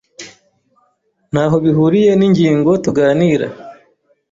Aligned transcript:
Ntaho 1.31 1.55
bihuriye 1.65 2.11
ningingo 2.15 2.71
tuganira. 2.83 3.47